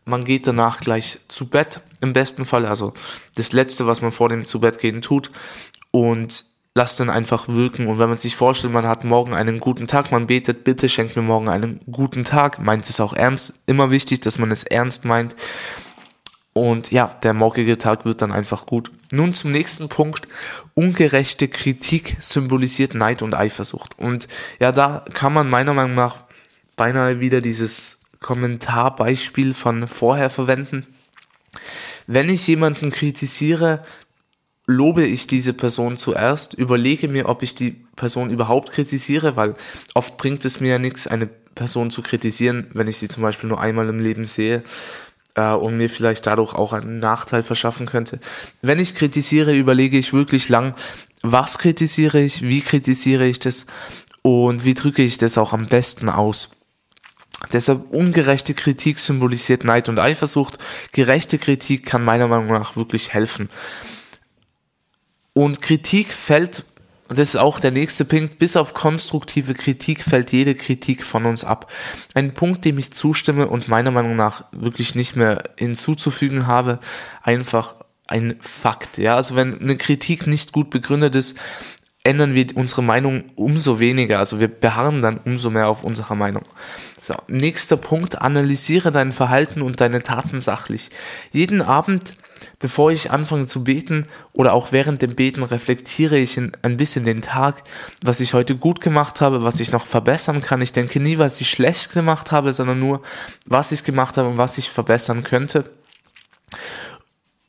[0.05, 2.93] Man geht danach gleich zu Bett, im besten Fall, also
[3.35, 5.31] das Letzte, was man vor dem zu Bett gehen tut
[5.91, 7.87] und lasst dann einfach wirken.
[7.87, 11.15] Und wenn man sich vorstellt, man hat morgen einen guten Tag, man betet, bitte schenkt
[11.15, 13.53] mir morgen einen guten Tag, meint es auch ernst.
[13.65, 15.35] Immer wichtig, dass man es ernst meint.
[16.53, 18.91] Und ja, der morgige Tag wird dann einfach gut.
[19.11, 20.27] Nun zum nächsten Punkt.
[20.75, 23.97] Ungerechte Kritik symbolisiert Neid und Eifersucht.
[23.97, 24.27] Und
[24.59, 26.23] ja, da kann man meiner Meinung nach
[26.75, 30.88] beinahe wieder dieses Kommentarbeispiel von vorher verwenden.
[32.07, 33.83] Wenn ich jemanden kritisiere,
[34.65, 39.55] lobe ich diese Person zuerst, überlege mir, ob ich die Person überhaupt kritisiere, weil
[39.93, 43.49] oft bringt es mir ja nichts, eine Person zu kritisieren, wenn ich sie zum Beispiel
[43.49, 44.63] nur einmal im Leben sehe
[45.36, 48.19] äh, und mir vielleicht dadurch auch einen Nachteil verschaffen könnte.
[48.62, 50.75] Wenn ich kritisiere, überlege ich wirklich lang,
[51.21, 53.65] was kritisiere ich, wie kritisiere ich das
[54.23, 56.49] und wie drücke ich das auch am besten aus.
[57.51, 60.58] Deshalb ungerechte Kritik symbolisiert Neid und Eifersucht.
[60.91, 63.49] Gerechte Kritik kann meiner Meinung nach wirklich helfen.
[65.34, 66.63] Und Kritik fällt,
[67.10, 71.43] das ist auch der nächste Punkt, bis auf konstruktive Kritik fällt jede Kritik von uns
[71.43, 71.71] ab.
[72.13, 76.79] Ein Punkt, dem ich zustimme und meiner Meinung nach wirklich nicht mehr hinzuzufügen habe,
[77.21, 77.75] einfach
[78.08, 78.97] ein Fakt.
[78.97, 81.38] Ja, also wenn eine Kritik nicht gut begründet ist,
[82.03, 84.19] ändern wir unsere Meinung umso weniger.
[84.19, 86.43] Also wir beharren dann umso mehr auf unserer Meinung.
[87.03, 90.89] So, nächster Punkt, analysiere dein Verhalten und deine Taten sachlich.
[91.33, 92.15] Jeden Abend,
[92.59, 97.21] bevor ich anfange zu beten oder auch während dem Beten reflektiere ich ein bisschen den
[97.21, 97.63] Tag,
[98.01, 100.61] was ich heute gut gemacht habe, was ich noch verbessern kann.
[100.61, 103.01] Ich denke nie, was ich schlecht gemacht habe, sondern nur,
[103.45, 105.71] was ich gemacht habe und was ich verbessern könnte.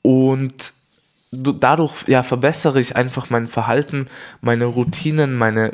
[0.02, 0.72] Und
[1.30, 4.06] dadurch ja verbessere ich einfach mein Verhalten,
[4.40, 5.72] meine Routinen, meine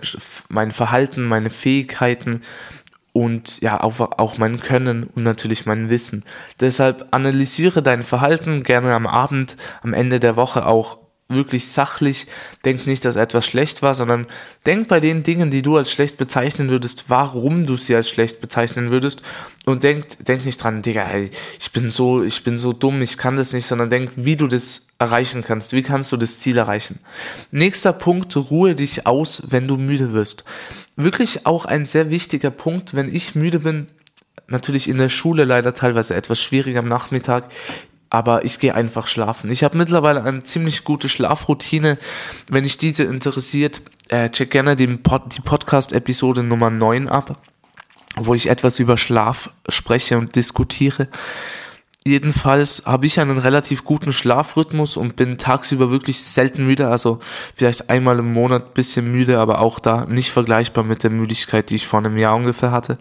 [0.49, 2.43] mein Verhalten, meine Fähigkeiten
[3.13, 6.25] und ja auch, auch mein Können und natürlich mein Wissen.
[6.61, 10.99] Deshalb analysiere dein Verhalten gerne am Abend, am Ende der Woche auch
[11.31, 12.27] wirklich sachlich.
[12.65, 14.27] Denk nicht, dass etwas schlecht war, sondern
[14.67, 18.41] denk bei den Dingen, die du als schlecht bezeichnen würdest, warum du sie als schlecht
[18.41, 19.23] bezeichnen würdest.
[19.65, 23.17] Und denk, denk nicht dran, Digga, ey, ich bin so, ich bin so dumm, ich
[23.17, 25.73] kann das nicht, sondern denk, wie du das erreichen kannst.
[25.73, 26.99] Wie kannst du das Ziel erreichen?
[27.51, 30.45] Nächster Punkt, ruhe dich aus, wenn du müde wirst.
[30.97, 33.87] Wirklich auch ein sehr wichtiger Punkt, wenn ich müde bin,
[34.51, 37.51] natürlich in der Schule leider teilweise etwas schwierig am Nachmittag
[38.11, 39.51] aber ich gehe einfach schlafen.
[39.51, 41.97] Ich habe mittlerweile eine ziemlich gute Schlafroutine.
[42.49, 47.41] Wenn dich diese interessiert, äh, check gerne den Pod die Podcast-Episode Nummer 9 ab,
[48.17, 51.09] wo ich etwas über Schlaf spreche und diskutiere.
[52.07, 57.21] Jedenfalls habe ich einen relativ guten Schlafrhythmus und bin tagsüber wirklich selten müde, also
[57.55, 61.75] vielleicht einmal im Monat bisschen müde, aber auch da nicht vergleichbar mit der Müdigkeit, die
[61.75, 62.97] ich vor einem Jahr ungefähr hatte.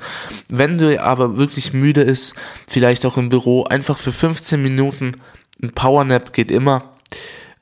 [0.49, 2.33] Wenn du aber wirklich müde ist,
[2.67, 5.13] vielleicht auch im Büro, einfach für 15 Minuten
[5.61, 6.93] ein Powernap geht immer.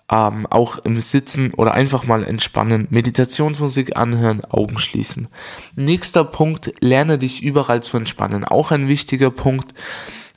[0.10, 5.28] Ähm, auch im Sitzen oder einfach mal entspannen, Meditationsmusik anhören, Augen schließen.
[5.76, 8.46] Nächster Punkt, lerne dich überall zu entspannen.
[8.46, 9.74] Auch ein wichtiger Punkt.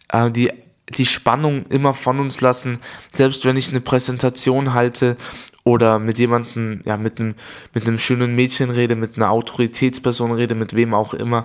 [0.08, 0.50] Äh, die
[0.96, 2.78] die Spannung immer von uns lassen,
[3.12, 5.16] selbst wenn ich eine Präsentation halte
[5.64, 7.34] oder mit jemandem, ja, mit einem,
[7.74, 11.44] mit einem schönen Mädchen rede, mit einer Autoritätsperson rede, mit wem auch immer,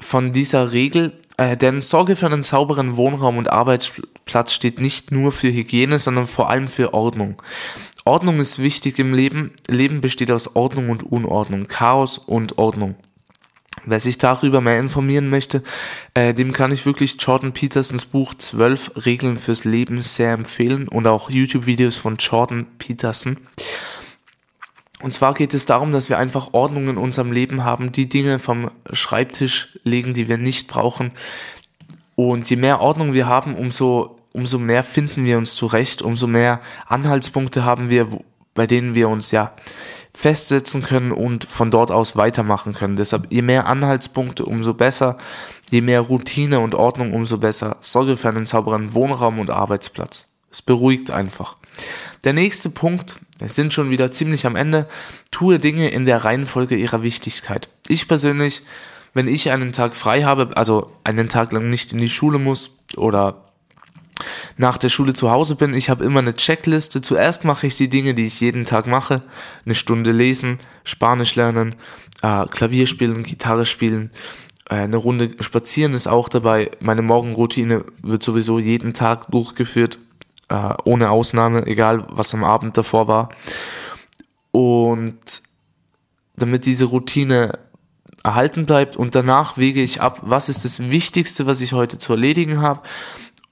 [0.00, 5.32] von dieser Regel, äh, denn Sorge für einen sauberen Wohnraum und Arbeitsplatz steht nicht nur
[5.32, 7.42] für Hygiene, sondern vor allem für Ordnung.
[8.04, 9.52] Ordnung ist wichtig im Leben.
[9.68, 12.96] Leben besteht aus Ordnung und Unordnung, Chaos und Ordnung.
[13.84, 15.62] Wer sich darüber mehr informieren möchte,
[16.14, 21.06] äh, dem kann ich wirklich Jordan Petersons Buch 12 Regeln fürs Leben sehr empfehlen und
[21.06, 23.38] auch YouTube-Videos von Jordan Peterson.
[25.00, 28.38] Und zwar geht es darum, dass wir einfach Ordnung in unserem Leben haben, die Dinge
[28.38, 31.10] vom Schreibtisch legen, die wir nicht brauchen.
[32.14, 36.60] Und je mehr Ordnung wir haben, umso umso mehr finden wir uns zurecht, umso mehr
[36.86, 38.08] Anhaltspunkte haben wir,
[38.54, 39.52] bei denen wir uns ja
[40.14, 42.96] festsetzen können und von dort aus weitermachen können.
[42.96, 45.16] Deshalb, je mehr Anhaltspunkte, umso besser,
[45.70, 47.76] je mehr Routine und Ordnung, umso besser.
[47.80, 50.28] Sorge für einen sauberen Wohnraum und Arbeitsplatz.
[50.50, 51.56] Es beruhigt einfach.
[52.24, 54.86] Der nächste Punkt, wir sind schon wieder ziemlich am Ende,
[55.30, 57.68] tue Dinge in der Reihenfolge ihrer Wichtigkeit.
[57.88, 58.62] Ich persönlich,
[59.14, 62.72] wenn ich einen Tag frei habe, also einen Tag lang nicht in die Schule muss
[62.96, 63.51] oder
[64.56, 67.02] nach der Schule zu Hause bin, ich habe immer eine Checkliste.
[67.02, 69.22] Zuerst mache ich die Dinge, die ich jeden Tag mache.
[69.64, 71.74] Eine Stunde lesen, Spanisch lernen,
[72.22, 74.10] äh, Klavier spielen, Gitarre spielen,
[74.68, 76.70] äh, eine Runde spazieren ist auch dabei.
[76.80, 79.98] Meine Morgenroutine wird sowieso jeden Tag durchgeführt,
[80.48, 83.28] äh, ohne Ausnahme, egal was am Abend davor war.
[84.50, 85.42] Und
[86.36, 87.58] damit diese Routine
[88.24, 92.12] erhalten bleibt und danach wege ich ab, was ist das Wichtigste, was ich heute zu
[92.12, 92.82] erledigen habe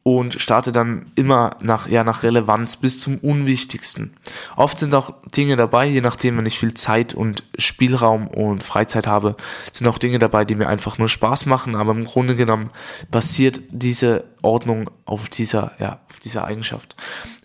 [0.03, 4.15] und starte dann immer nach, ja, nach Relevanz bis zum Unwichtigsten.
[4.57, 9.07] Oft sind auch Dinge dabei, je nachdem, wenn ich viel Zeit und Spielraum und Freizeit
[9.07, 9.37] habe,
[9.73, 12.71] sind auch Dinge dabei, die mir einfach nur Spaß machen, aber im Grunde genommen
[13.11, 16.97] basiert diese Ordnung auf dieser, ja, auf dieser Eigenschaft.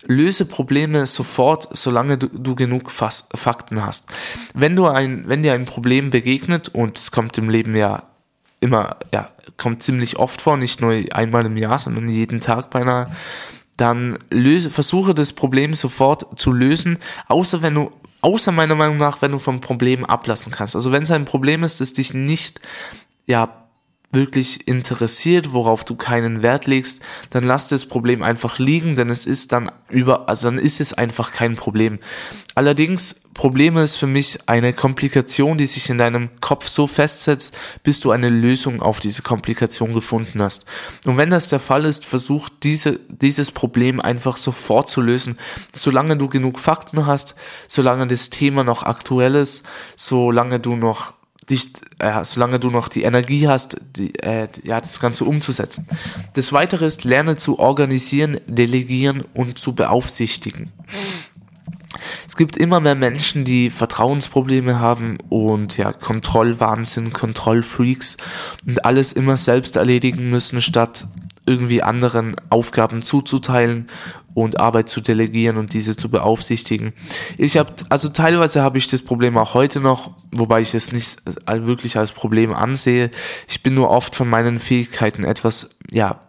[0.06, 4.08] Löse Probleme sofort, solange du, du genug Fas Fakten hast.
[4.54, 8.04] Wenn du ein, wenn dir ein Problem begegnet, und es kommt im Leben ja
[8.66, 13.10] immer, ja, kommt ziemlich oft vor, nicht nur einmal im Jahr, sondern jeden Tag beinahe,
[13.76, 16.98] dann löse, versuche das Problem sofort zu lösen,
[17.28, 20.74] außer wenn du, außer meiner Meinung nach, wenn du vom Problem ablassen kannst.
[20.74, 22.60] Also wenn es ein Problem ist, das dich nicht,
[23.26, 23.65] ja,
[24.12, 29.26] wirklich interessiert, worauf du keinen Wert legst, dann lass das Problem einfach liegen, denn es
[29.26, 31.98] ist dann über, also dann ist es einfach kein Problem.
[32.54, 38.00] Allerdings, Probleme ist für mich eine Komplikation, die sich in deinem Kopf so festsetzt, bis
[38.00, 40.64] du eine Lösung auf diese Komplikation gefunden hast.
[41.04, 45.36] Und wenn das der Fall ist, versuch diese, dieses Problem einfach sofort zu lösen,
[45.74, 47.34] solange du genug Fakten hast,
[47.68, 49.66] solange das Thema noch aktuell ist,
[49.96, 51.12] solange du noch
[51.50, 55.86] dich, äh, solange du noch die Energie hast, die, äh, ja, das Ganze umzusetzen.
[56.34, 60.72] Das Weitere ist, lerne zu organisieren, delegieren und zu beaufsichtigen.
[62.26, 68.16] Es gibt immer mehr Menschen, die Vertrauensprobleme haben und ja, Kontrollwahnsinn, Kontrollfreaks
[68.66, 71.06] und alles immer selbst erledigen müssen, statt
[71.46, 73.86] irgendwie anderen Aufgaben zuzuteilen
[74.36, 76.92] und Arbeit zu delegieren und diese zu beaufsichtigen.
[77.38, 81.22] Ich habe, also teilweise habe ich das Problem auch heute noch, wobei ich es nicht
[81.46, 83.10] wirklich als Problem ansehe.
[83.48, 86.20] Ich bin nur oft von meinen Fähigkeiten etwas, ja,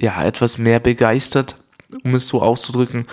[0.00, 1.54] ja, etwas mehr begeistert,
[2.02, 3.06] um es so auszudrücken.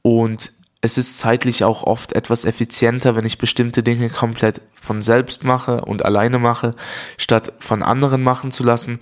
[0.00, 5.44] Und es ist zeitlich auch oft etwas effizienter, wenn ich bestimmte Dinge komplett von selbst
[5.44, 6.74] mache und alleine mache,
[7.18, 9.00] statt von anderen machen zu lassen.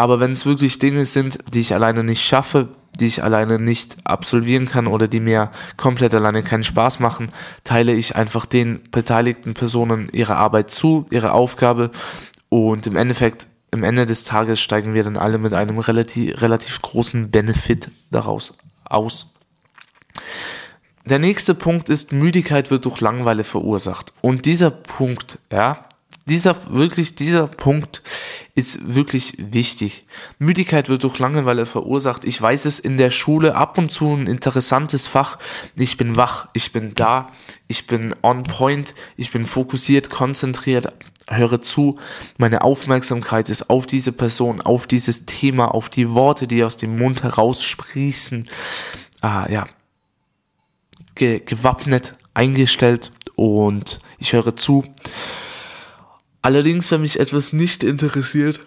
[0.00, 3.98] Aber wenn es wirklich Dinge sind, die ich alleine nicht schaffe, die ich alleine nicht
[4.04, 7.30] absolvieren kann oder die mir komplett alleine keinen Spaß machen,
[7.64, 11.90] teile ich einfach den beteiligten Personen ihre Arbeit zu, ihre Aufgabe
[12.48, 16.80] und im Endeffekt, im Ende des Tages steigen wir dann alle mit einem relativ, relativ
[16.80, 19.34] großen Benefit daraus aus.
[21.04, 24.14] Der nächste Punkt ist, Müdigkeit wird durch Langeweile verursacht.
[24.22, 25.84] Und dieser Punkt, ja,
[26.30, 28.02] dieser, wirklich, dieser Punkt
[28.54, 30.06] ist wirklich wichtig.
[30.38, 32.24] Müdigkeit wird durch Langeweile verursacht.
[32.24, 35.38] Ich weiß es in der Schule ab und zu ein interessantes Fach.
[35.74, 37.26] Ich bin wach, ich bin da,
[37.66, 40.86] ich bin on point, ich bin fokussiert, konzentriert,
[41.28, 41.98] höre zu.
[42.38, 46.96] Meine Aufmerksamkeit ist auf diese Person, auf dieses Thema, auf die Worte, die aus dem
[46.96, 48.48] Mund heraussprießen.
[49.20, 49.66] Ah, ja.
[51.16, 54.84] Ge gewappnet, eingestellt und ich höre zu.
[56.42, 58.60] Allerdings, wenn mich etwas nicht interessiert,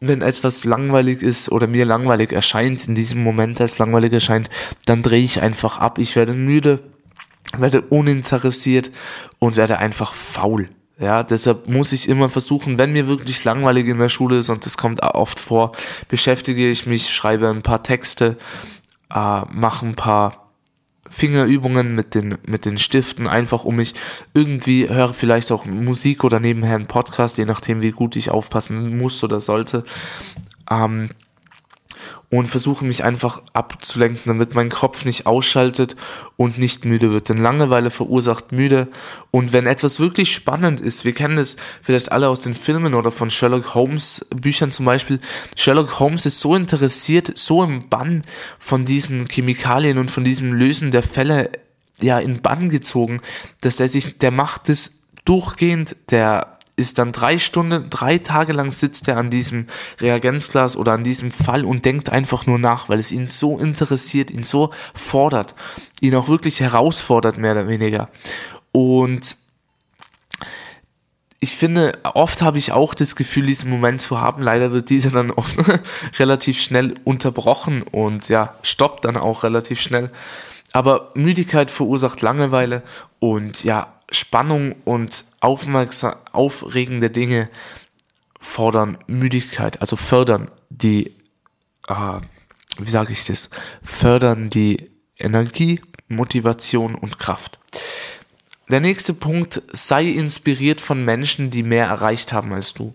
[0.00, 4.50] wenn etwas langweilig ist oder mir langweilig erscheint, in diesem Moment als langweilig erscheint,
[4.84, 5.98] dann drehe ich einfach ab.
[5.98, 6.80] Ich werde müde,
[7.56, 8.90] werde uninteressiert
[9.38, 10.68] und werde einfach faul.
[10.98, 14.64] Ja, deshalb muss ich immer versuchen, wenn mir wirklich langweilig in der Schule ist, und
[14.64, 15.72] das kommt oft vor,
[16.08, 18.38] beschäftige ich mich, schreibe ein paar Texte,
[19.12, 20.45] äh, mache ein paar
[21.10, 23.94] Fingerübungen mit den, mit den Stiften, einfach um mich
[24.34, 28.96] irgendwie, höre vielleicht auch Musik oder nebenher einen Podcast, je nachdem, wie gut ich aufpassen
[28.98, 29.84] muss oder sollte.
[30.70, 31.10] Ähm,
[32.28, 35.94] und versuche mich einfach abzulenken, damit mein Kopf nicht ausschaltet
[36.36, 37.28] und nicht müde wird.
[37.28, 38.88] Denn Langeweile verursacht müde.
[39.30, 43.12] Und wenn etwas wirklich spannend ist, wir kennen das vielleicht alle aus den Filmen oder
[43.12, 45.20] von Sherlock Holmes Büchern zum Beispiel.
[45.54, 48.22] Sherlock Holmes ist so interessiert, so im Bann
[48.58, 51.50] von diesen Chemikalien und von diesem Lösen der Fälle
[52.00, 53.20] ja in Bann gezogen,
[53.60, 58.70] dass er sich, der macht es durchgehend, der ist dann drei Stunden, drei Tage lang
[58.70, 59.66] sitzt er an diesem
[59.98, 64.30] Reagenzglas oder an diesem Fall und denkt einfach nur nach, weil es ihn so interessiert,
[64.30, 65.54] ihn so fordert,
[66.00, 68.10] ihn auch wirklich herausfordert, mehr oder weniger.
[68.72, 69.36] Und
[71.40, 74.42] ich finde, oft habe ich auch das Gefühl, diesen Moment zu haben.
[74.42, 75.56] Leider wird dieser dann oft
[76.18, 80.10] relativ schnell unterbrochen und ja, stoppt dann auch relativ schnell.
[80.72, 82.82] Aber Müdigkeit verursacht Langeweile
[83.18, 87.48] und ja, Spannung und aufmerksam, aufregende Dinge
[88.40, 91.14] fordern Müdigkeit, also fördern die,
[91.88, 92.20] äh,
[92.78, 93.50] wie sage ich das,
[93.82, 97.58] fördern die Energie, Motivation und Kraft.
[98.68, 102.94] Der nächste Punkt, sei inspiriert von Menschen, die mehr erreicht haben als du.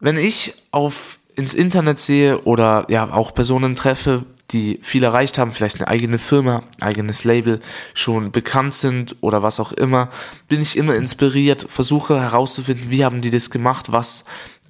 [0.00, 5.52] Wenn ich auf ins Internet sehe oder ja auch Personen treffe, die viel erreicht haben,
[5.52, 7.60] vielleicht eine eigene Firma, eigenes Label,
[7.94, 10.10] schon bekannt sind oder was auch immer,
[10.48, 14.24] bin ich immer inspiriert, versuche herauszufinden, wie haben die das gemacht, was,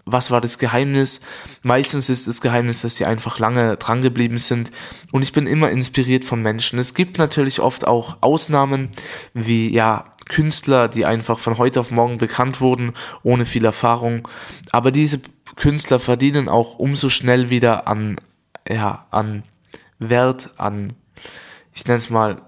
[0.04, 1.20] was war das Geheimnis.
[1.62, 4.70] Meistens ist das Geheimnis, dass sie einfach lange dran geblieben sind
[5.11, 6.78] und ich bin immer inspiriert von Menschen.
[6.78, 8.90] Es gibt natürlich oft auch Ausnahmen,
[9.34, 12.92] wie ja, Künstler, die einfach von heute auf morgen bekannt wurden,
[13.22, 14.28] ohne viel Erfahrung.
[14.70, 15.20] Aber diese
[15.57, 18.16] Künstler verdienen auch umso schnell wieder an,
[18.68, 19.42] ja, an
[20.11, 20.92] Wert an,
[21.74, 22.42] ich nenne es mal,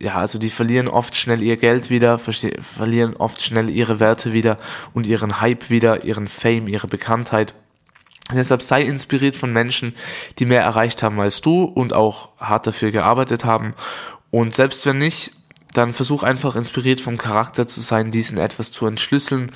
[0.00, 4.56] ja, also die verlieren oft schnell ihr Geld wieder, verlieren oft schnell ihre Werte wieder
[4.92, 7.54] und ihren Hype wieder, ihren Fame, ihre Bekanntheit.
[8.32, 9.94] deshalb sei inspiriert von Menschen,
[10.38, 13.74] die mehr erreicht haben als du und auch hart dafür gearbeitet haben.
[14.30, 15.32] Und selbst wenn nicht,
[15.74, 19.52] dann versuch einfach inspiriert vom Charakter zu sein, diesen etwas zu entschlüsseln,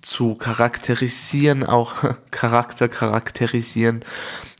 [0.00, 1.94] zu charakterisieren, auch
[2.30, 4.04] Charakter charakterisieren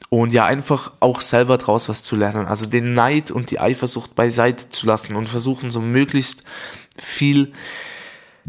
[0.08, 2.46] und ja, einfach auch selber draus was zu lernen.
[2.46, 6.44] Also den Neid und die Eifersucht beiseite zu lassen und versuchen, so möglichst
[6.96, 7.52] viel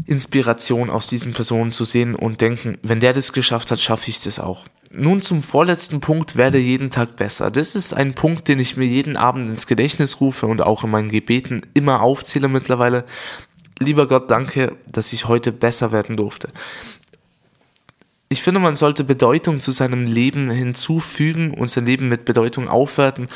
[0.06, 4.22] Inspiration aus diesen Personen zu sehen und denken, wenn der das geschafft hat, schaffe ich
[4.22, 4.66] das auch.
[4.90, 7.50] Nun zum vorletzten Punkt, werde jeden Tag besser.
[7.50, 10.90] Das ist ein Punkt, den ich mir jeden Abend ins Gedächtnis rufe und auch in
[10.90, 13.04] meinen Gebeten immer aufzähle mittlerweile.
[13.80, 16.48] Lieber Gott, danke, dass ich heute besser werden durfte.
[18.28, 23.28] Ich finde, man sollte Bedeutung zu seinem Leben hinzufügen und sein Leben mit Bedeutung aufwerten.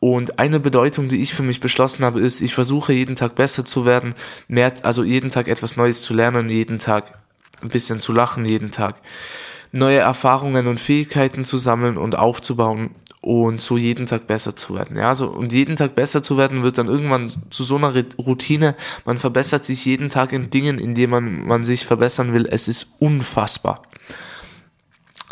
[0.00, 3.64] Und eine Bedeutung, die ich für mich beschlossen habe, ist, ich versuche jeden Tag besser
[3.64, 4.14] zu werden,
[4.48, 7.18] mehr, also jeden Tag etwas Neues zu lernen, jeden Tag
[7.62, 9.00] ein bisschen zu lachen, jeden Tag
[9.72, 12.90] neue Erfahrungen und Fähigkeiten zu sammeln und aufzubauen
[13.22, 14.96] und so jeden Tag besser zu werden.
[14.96, 18.74] Ja, so, und jeden Tag besser zu werden wird dann irgendwann zu so einer Routine.
[19.04, 22.46] Man verbessert sich jeden Tag in Dingen, in denen man, man sich verbessern will.
[22.50, 23.82] Es ist unfassbar.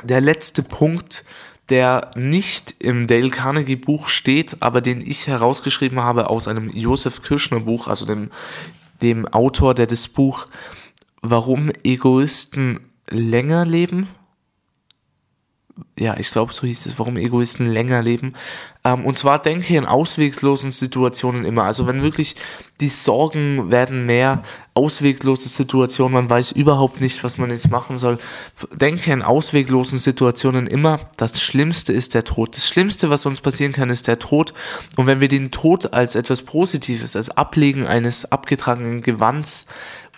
[0.04, 1.24] Der letzte Punkt,
[1.68, 7.22] der nicht im Dale Carnegie Buch steht, aber den ich herausgeschrieben habe aus einem Josef
[7.22, 8.30] Kirschner Buch, also dem,
[9.02, 10.46] dem Autor, der das Buch
[11.22, 12.80] Warum Egoisten
[13.10, 14.06] länger leben
[15.98, 18.34] ja, ich glaube, so hieß es, warum Egoisten länger leben.
[18.84, 21.64] Ähm, und zwar denke in ausweglosen Situationen immer.
[21.64, 22.36] Also wenn wirklich
[22.80, 24.42] die Sorgen werden mehr,
[24.74, 28.18] ausweglose Situationen, man weiß überhaupt nicht, was man jetzt machen soll.
[28.72, 32.56] Denke in ausweglosen Situationen immer, das Schlimmste ist der Tod.
[32.56, 34.54] Das Schlimmste, was uns passieren kann, ist der Tod.
[34.96, 39.66] Und wenn wir den Tod als etwas Positives, als Ablegen eines abgetragenen Gewands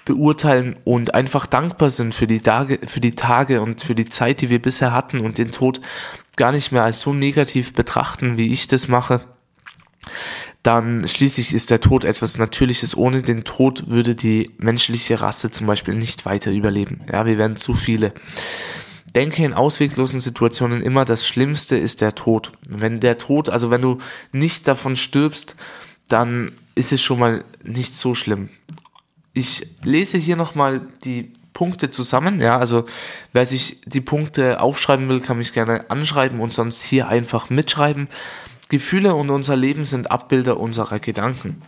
[0.05, 4.41] beurteilen und einfach dankbar sind für die Tage, für die Tage und für die Zeit,
[4.41, 5.81] die wir bisher hatten und den Tod
[6.37, 9.21] gar nicht mehr als so negativ betrachten, wie ich das mache,
[10.63, 12.97] dann schließlich ist der Tod etwas Natürliches.
[12.97, 17.01] Ohne den Tod würde die menschliche Rasse zum Beispiel nicht weiter überleben.
[17.13, 18.13] Ja, wir wären zu viele.
[19.15, 22.53] Denke in ausweglosen Situationen immer, das Schlimmste ist der Tod.
[22.67, 23.99] Wenn der Tod, also wenn du
[24.33, 25.57] nicht davon stirbst,
[26.09, 28.49] dann ist es schon mal nicht so schlimm.
[29.33, 32.41] Ich lese hier nochmal die Punkte zusammen.
[32.41, 32.87] Ja, also
[33.33, 38.09] wer sich die Punkte aufschreiben will, kann mich gerne anschreiben und sonst hier einfach mitschreiben.
[38.69, 41.61] Gefühle und unser Leben sind Abbilder unserer Gedanken.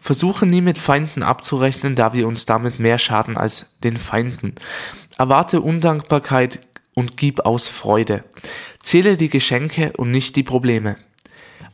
[0.00, 4.54] Versuche nie mit Feinden abzurechnen, da wir uns damit mehr schaden als den Feinden.
[5.18, 6.60] Erwarte Undankbarkeit
[6.94, 8.22] und gib aus Freude.
[8.80, 10.96] Zähle die Geschenke und nicht die Probleme.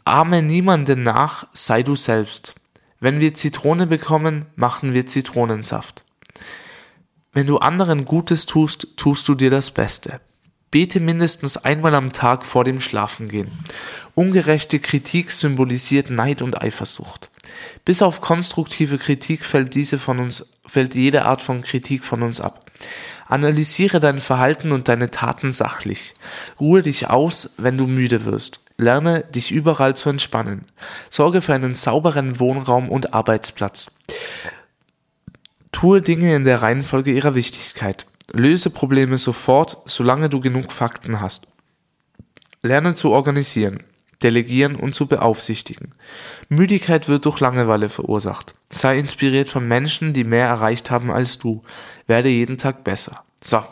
[0.04, 2.54] Ahme niemanden nach, sei du selbst.
[3.00, 6.04] Wenn wir Zitrone bekommen, machen wir Zitronensaft.
[7.32, 10.20] Wenn du anderen Gutes tust, tust du dir das Beste.
[10.70, 13.50] Bete mindestens einmal am Tag vor dem Schlafengehen.
[14.14, 17.30] Ungerechte Kritik symbolisiert Neid und Eifersucht.
[17.84, 22.40] Bis auf konstruktive Kritik fällt diese von uns, fällt jede Art von Kritik von uns
[22.40, 22.70] ab.
[23.28, 26.14] Analysiere dein Verhalten und deine Taten sachlich.
[26.58, 28.60] Ruhe dich aus, wenn du müde wirst.
[28.78, 30.64] Lerne, dich überall zu entspannen.
[31.10, 33.92] Sorge für einen sauberen Wohnraum und Arbeitsplatz.
[35.72, 38.06] Tue Dinge in der Reihenfolge ihrer Wichtigkeit.
[38.32, 41.48] Löse Probleme sofort, solange du genug Fakten hast.
[42.62, 43.82] Lerne zu organisieren,
[44.22, 45.94] delegieren und zu beaufsichtigen.
[46.48, 48.54] Müdigkeit wird durch Langeweile verursacht.
[48.68, 51.62] Sei inspiriert von Menschen, die mehr erreicht haben als du.
[52.06, 53.24] Werde jeden Tag besser.
[53.42, 53.62] So,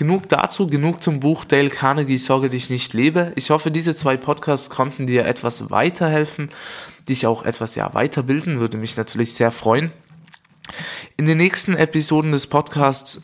[0.00, 3.34] Genug dazu, genug zum Buch Dale Carnegie Sorge dich nicht lebe.
[3.36, 6.48] Ich hoffe, diese zwei Podcasts konnten dir etwas weiterhelfen,
[7.06, 9.92] dich auch etwas ja weiterbilden, würde mich natürlich sehr freuen.
[11.18, 13.20] In den nächsten Episoden des Podcasts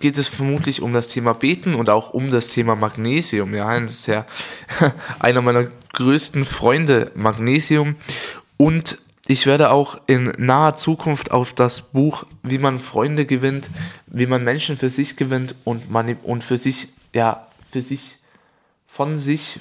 [0.00, 3.54] geht es vermutlich um das Thema Beten und auch um das Thema Magnesium.
[3.54, 4.26] Ja, das ist ja
[5.18, 7.96] einer meiner größten Freunde, Magnesium.
[8.56, 8.98] Und
[9.28, 13.70] ich werde auch in naher Zukunft auf das Buch Wie man Freunde gewinnt,
[14.06, 18.18] wie man Menschen für sich gewinnt und, man, und für sich, ja, für sich,
[18.86, 19.60] von sich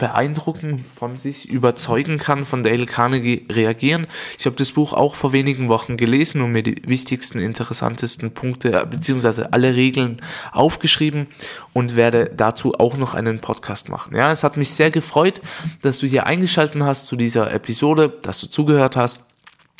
[0.00, 4.08] beeindrucken, von sich überzeugen kann, von Dale Carnegie reagieren.
[4.36, 8.86] Ich habe das Buch auch vor wenigen Wochen gelesen und mir die wichtigsten, interessantesten Punkte
[8.90, 10.16] beziehungsweise alle Regeln
[10.50, 11.28] aufgeschrieben
[11.74, 14.16] und werde dazu auch noch einen Podcast machen.
[14.16, 15.40] Ja, es hat mich sehr gefreut,
[15.82, 19.26] dass du hier eingeschaltet hast zu dieser Episode, dass du zugehört hast.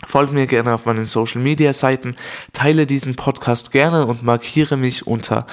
[0.06, 2.16] Folge mir gerne auf meinen Social Media Seiten,
[2.52, 5.46] teile diesen Podcast gerne und markiere mich unter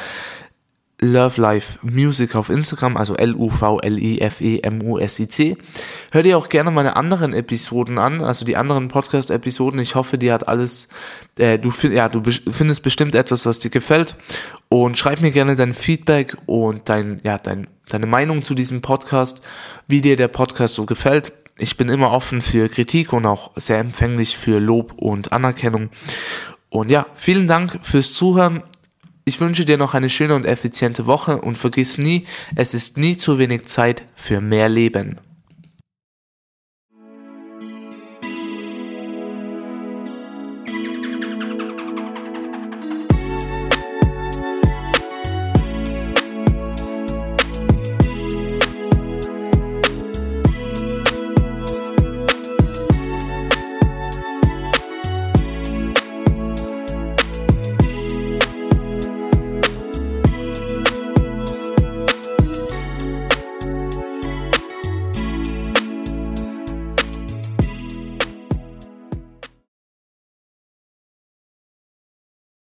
[1.00, 5.58] Love Life Music auf Instagram, also L-U-V-L-I-F-E-M-U-S-I-C.
[6.12, 9.80] Hör dir auch gerne meine anderen Episoden an, also die anderen Podcast-Episoden.
[9.80, 10.88] Ich hoffe, dir hat alles,
[11.38, 14.16] äh, du, ja, du findest bestimmt etwas, was dir gefällt.
[14.70, 19.42] Und schreib mir gerne dein Feedback und dein, ja, dein, deine Meinung zu diesem Podcast,
[19.88, 21.32] wie dir der Podcast so gefällt.
[21.60, 25.92] Ich bin immer offen für Kritik und auch sehr empfänglich für Lob und Anerkennung.
[26.70, 28.64] Und ja, vielen Dank fürs Zuhören
[29.28, 32.26] Ich wünsche dir noch eine schöne und effiziente Woche und vergiss nie,
[32.56, 35.18] es ist nie zu wenig Zeit für mehr Leben.